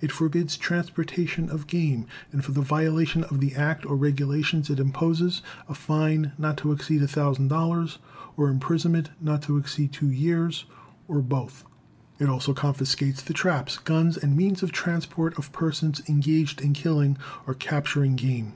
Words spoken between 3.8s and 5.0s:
or regulations it